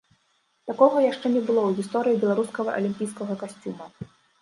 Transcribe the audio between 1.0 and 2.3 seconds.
яшчэ не было ў гісторыі